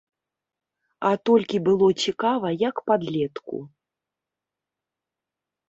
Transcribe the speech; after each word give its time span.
А 1.09 1.11
толькі 1.31 1.57
было 1.67 1.87
цікава 2.07 2.47
як 2.69 2.75
падлетку. 2.89 3.55